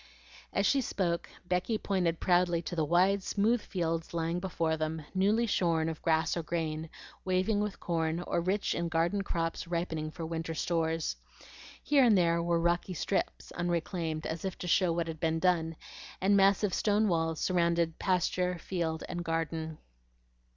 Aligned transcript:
As 0.51 0.65
she 0.65 0.81
spoke, 0.81 1.29
Becky 1.47 1.77
pointed 1.77 2.19
proudly 2.19 2.59
to 2.63 2.75
the 2.75 2.83
wide, 2.83 3.21
smooth 3.21 3.61
fields 3.61 4.15
lying 4.15 4.39
before 4.39 4.75
them, 4.75 5.05
newly 5.13 5.45
shorn 5.45 5.87
of 5.89 6.01
grass 6.01 6.35
or 6.35 6.41
grain, 6.41 6.89
waving 7.23 7.59
with 7.59 7.79
corn, 7.79 8.19
or 8.21 8.41
rich 8.41 8.73
in 8.73 8.89
garden 8.89 9.21
crops 9.21 9.67
ripening 9.67 10.09
for 10.09 10.25
winter 10.25 10.55
stores. 10.55 11.17
Here 11.83 12.03
and 12.03 12.17
there 12.17 12.41
were 12.41 12.59
rocky 12.59 12.95
strips 12.95 13.51
unreclaimed, 13.55 14.25
as 14.25 14.43
if 14.43 14.57
to 14.57 14.67
show 14.67 14.91
what 14.91 15.05
had 15.07 15.19
been 15.19 15.37
done; 15.37 15.75
and 16.19 16.35
massive 16.35 16.73
stone 16.73 17.07
walls 17.07 17.39
surrounded 17.39 17.99
pasture, 17.99 18.57
field, 18.57 19.03
and 19.07 19.23
garden. 19.23 19.77